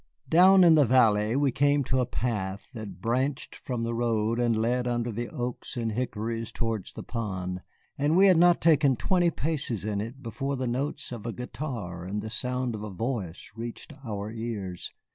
Down 0.29 0.63
in 0.63 0.73
the 0.73 0.83
valley 0.83 1.35
we 1.35 1.51
came 1.51 1.83
to 1.83 1.99
a 1.99 2.07
path 2.07 2.65
that 2.73 2.99
branched 3.01 3.55
from 3.55 3.83
the 3.83 3.93
road 3.93 4.39
and 4.39 4.57
led 4.57 4.87
under 4.87 5.11
the 5.11 5.29
oaks 5.29 5.77
and 5.77 5.91
hickories 5.91 6.51
towards 6.51 6.93
the 6.93 7.03
pond, 7.03 7.61
and 7.99 8.17
we 8.17 8.25
had 8.25 8.37
not 8.37 8.61
taken 8.61 8.95
twenty 8.95 9.29
paces 9.29 9.85
in 9.85 10.01
it 10.01 10.23
before 10.23 10.55
the 10.55 10.65
notes 10.65 11.11
of 11.11 11.27
a 11.27 11.31
guitar 11.31 12.03
and 12.03 12.23
the 12.23 12.31
sound 12.31 12.73
of 12.73 12.81
a 12.81 12.89
voice 12.89 13.51
reached 13.55 13.93
our 14.03 14.31
ears. 14.31 14.91